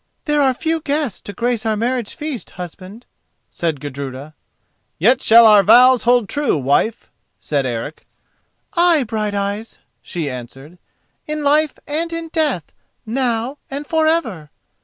[0.25, 3.05] "There are few guests to grace our marriage feast, husband,"
[3.51, 4.33] said Gudruda.
[4.97, 8.07] "Yet shall our vows hold true, wife," said Eric.
[8.73, 10.79] "Ay, Brighteyes," she answered,
[11.27, 12.71] "in life and in death,
[13.05, 14.49] now and for ever!"